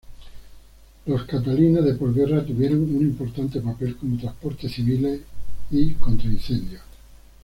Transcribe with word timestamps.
Los 1.05 1.25
Catalina 1.25 1.79
de 1.81 1.93
posguerra 1.93 2.43
tuvieron 2.43 2.79
un 2.81 3.01
importante 3.03 3.61
papel 3.61 3.95
como 3.97 4.17
transportes 4.19 4.71
civiles 4.71 5.21
y 5.69 5.91
contra 5.93 6.27
incendios. 6.27 6.81